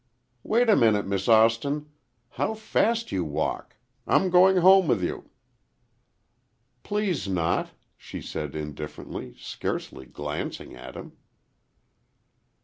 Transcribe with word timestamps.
"Wait 0.41 0.67
a 0.67 0.75
minute, 0.75 1.05
Miss 1.05 1.27
Austin. 1.27 1.91
How 2.29 2.55
fast 2.55 3.11
you 3.11 3.23
walk! 3.23 3.75
I'm 4.07 4.31
going 4.31 4.57
home 4.57 4.87
with 4.87 5.03
you." 5.03 5.29
"Please 6.81 7.27
not," 7.27 7.69
she 7.97 8.19
said, 8.19 8.55
indifferently, 8.55 9.35
scarcely 9.37 10.07
glancing 10.07 10.75
at 10.75 10.95
him. 10.95 11.17